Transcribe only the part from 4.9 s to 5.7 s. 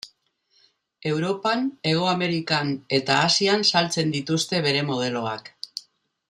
modeloak.